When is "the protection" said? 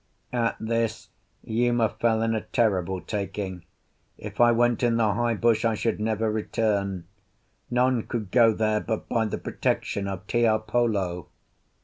9.25-10.07